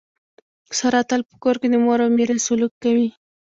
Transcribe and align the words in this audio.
ساره 0.77 1.01
تل 1.09 1.21
په 1.29 1.35
کور 1.43 1.55
کې 1.61 1.67
د 1.71 1.75
مور 1.83 1.99
او 2.03 2.09
میرې 2.17 2.35
سلوک 2.47 2.73
کوي. 2.83 3.09